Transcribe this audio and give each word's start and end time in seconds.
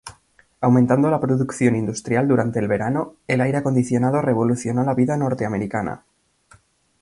Aumentando 0.61 1.11
la 1.11 1.19
producción 1.19 1.75
industrial 1.75 2.27
durante 2.27 2.57
el 2.57 2.67
verano, 2.67 3.17
el 3.27 3.39
aire 3.39 3.59
acondicionado 3.59 4.19
revolucionó 4.19 4.83
la 4.83 4.95
vida 4.95 5.15
norteamericana. 5.15 6.01